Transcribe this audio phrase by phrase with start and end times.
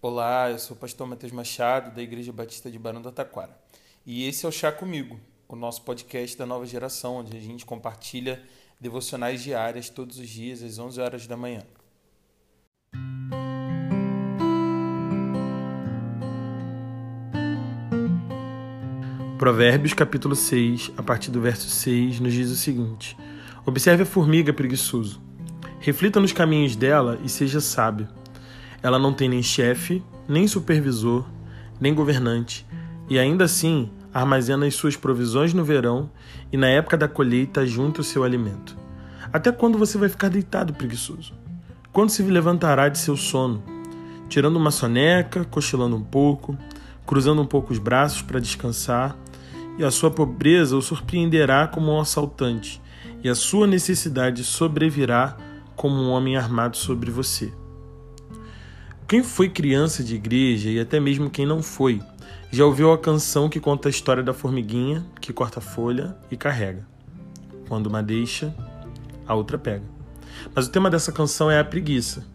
[0.00, 3.58] Olá, eu sou o pastor Matheus Machado, da Igreja Batista de Barão do Taquara.
[4.06, 7.66] E esse é o Chá Comigo, o nosso podcast da nova geração, onde a gente
[7.66, 8.40] compartilha
[8.80, 11.64] devocionais diárias todos os dias às 11 horas da manhã.
[19.36, 23.16] Provérbios capítulo 6, a partir do verso 6, nos diz o seguinte:
[23.66, 25.20] Observe a formiga preguiçoso.
[25.80, 28.17] Reflita nos caminhos dela e seja sábio.
[28.82, 31.24] Ela não tem nem chefe, nem supervisor,
[31.80, 32.66] nem governante,
[33.08, 36.10] e ainda assim armazena as suas provisões no verão
[36.52, 38.76] e na época da colheita junta o seu alimento.
[39.32, 41.34] Até quando você vai ficar deitado preguiçoso?
[41.92, 43.62] Quando se levantará de seu sono?
[44.28, 46.56] Tirando uma soneca, cochilando um pouco,
[47.06, 49.16] cruzando um pouco os braços para descansar,
[49.78, 52.80] e a sua pobreza o surpreenderá como um assaltante,
[53.22, 55.36] e a sua necessidade sobrevirá
[55.74, 57.52] como um homem armado sobre você.
[59.08, 62.02] Quem foi criança de igreja e até mesmo quem não foi,
[62.50, 66.86] já ouviu a canção que conta a história da formiguinha que corta folha e carrega.
[67.66, 68.54] Quando uma deixa,
[69.26, 69.84] a outra pega.
[70.54, 72.26] Mas o tema dessa canção é a preguiça.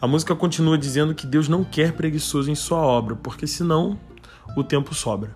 [0.00, 3.98] A música continua dizendo que Deus não quer preguiçoso em sua obra, porque senão
[4.56, 5.34] o tempo sobra.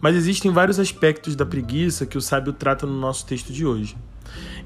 [0.00, 3.94] Mas existem vários aspectos da preguiça que o sábio trata no nosso texto de hoje.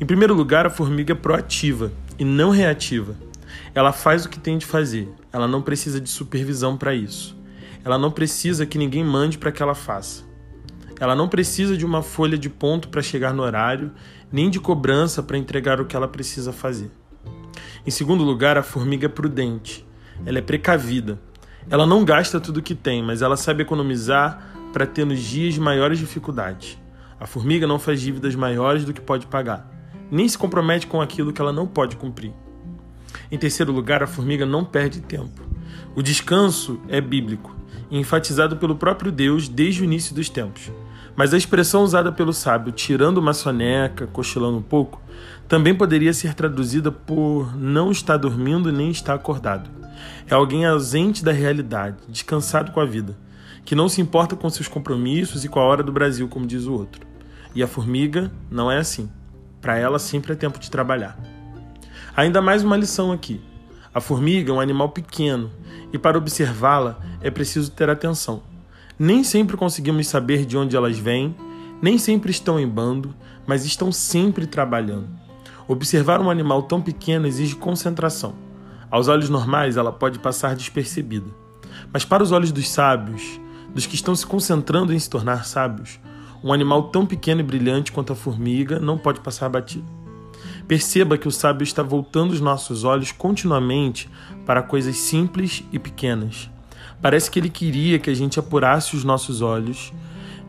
[0.00, 3.16] Em primeiro lugar, a formiga é proativa e não reativa.
[3.74, 7.36] Ela faz o que tem de fazer, ela não precisa de supervisão para isso.
[7.84, 10.24] Ela não precisa que ninguém mande para que ela faça.
[11.00, 13.92] Ela não precisa de uma folha de ponto para chegar no horário,
[14.32, 16.90] nem de cobrança para entregar o que ela precisa fazer.
[17.86, 19.86] Em segundo lugar, a formiga é prudente.
[20.26, 21.18] Ela é precavida.
[21.70, 25.56] Ela não gasta tudo o que tem, mas ela sabe economizar para ter nos dias
[25.56, 26.78] maiores dificuldades.
[27.20, 29.70] A formiga não faz dívidas maiores do que pode pagar,
[30.10, 32.32] nem se compromete com aquilo que ela não pode cumprir.
[33.30, 35.42] Em terceiro lugar, a formiga não perde tempo.
[35.94, 37.58] O descanso é bíblico
[37.90, 40.70] enfatizado pelo próprio Deus desde o início dos tempos.
[41.16, 45.00] Mas a expressão usada pelo sábio, tirando uma soneca, cochilando um pouco,
[45.48, 49.68] também poderia ser traduzida por não estar dormindo nem estar acordado.
[50.28, 53.16] É alguém ausente da realidade, descansado com a vida,
[53.64, 56.66] que não se importa com seus compromissos e com a hora do Brasil, como diz
[56.66, 57.04] o outro.
[57.54, 59.10] E a formiga não é assim.
[59.60, 61.18] Para ela sempre é tempo de trabalhar.
[62.18, 63.40] Ainda mais uma lição aqui.
[63.94, 65.52] A formiga é um animal pequeno
[65.92, 68.42] e para observá-la é preciso ter atenção.
[68.98, 71.32] Nem sempre conseguimos saber de onde elas vêm,
[71.80, 73.14] nem sempre estão em bando,
[73.46, 75.08] mas estão sempre trabalhando.
[75.68, 78.34] Observar um animal tão pequeno exige concentração.
[78.90, 81.30] Aos olhos normais, ela pode passar despercebida.
[81.92, 83.40] Mas para os olhos dos sábios,
[83.72, 86.00] dos que estão se concentrando em se tornar sábios,
[86.42, 89.97] um animal tão pequeno e brilhante quanto a formiga não pode passar batido.
[90.68, 94.08] Perceba que o sábio está voltando os nossos olhos continuamente
[94.44, 96.50] para coisas simples e pequenas.
[97.00, 99.94] Parece que ele queria que a gente apurasse os nossos olhos,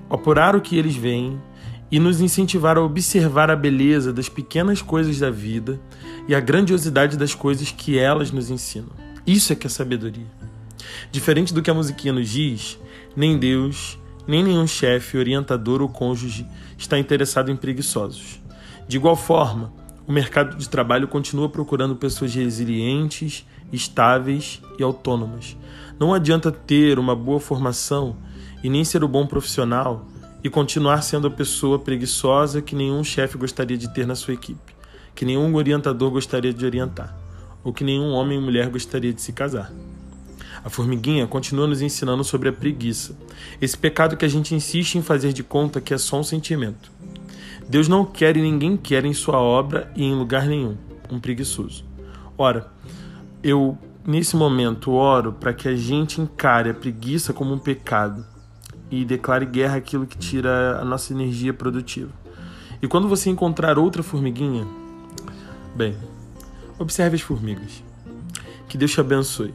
[0.09, 1.39] apurar o que eles veem
[1.89, 5.79] e nos incentivar a observar a beleza das pequenas coisas da vida
[6.27, 8.91] e a grandiosidade das coisas que elas nos ensinam.
[9.25, 10.27] Isso é que é sabedoria.
[11.11, 12.77] Diferente do que a musiquinha nos diz,
[13.15, 13.97] nem Deus,
[14.27, 16.45] nem nenhum chefe, orientador ou cônjuge
[16.77, 18.39] está interessado em preguiçosos.
[18.87, 19.78] De igual forma,
[20.09, 25.55] o mercado de trabalho continua procurando pessoas resilientes, estáveis e autônomas.
[25.99, 28.17] Não adianta ter uma boa formação
[28.63, 30.07] e nem ser o bom profissional
[30.43, 34.75] e continuar sendo a pessoa preguiçosa que nenhum chefe gostaria de ter na sua equipe,
[35.13, 37.15] que nenhum orientador gostaria de orientar,
[37.63, 39.71] ou que nenhum homem e mulher gostaria de se casar.
[40.65, 43.15] A formiguinha continua nos ensinando sobre a preguiça,
[43.61, 46.97] esse pecado que a gente insiste em fazer de conta que é só um sentimento.
[47.69, 50.75] Deus não quer e ninguém quer em sua obra e em lugar nenhum
[51.11, 51.85] um preguiçoso.
[52.35, 52.67] Ora,
[53.43, 58.25] eu nesse momento oro para que a gente encare a preguiça como um pecado
[58.89, 62.11] e declare guerra àquilo que tira a nossa energia produtiva.
[62.81, 64.65] E quando você encontrar outra formiguinha,
[65.75, 65.95] bem,
[66.79, 67.83] observe as formigas.
[68.67, 69.53] Que Deus te abençoe.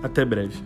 [0.00, 0.62] Até breve.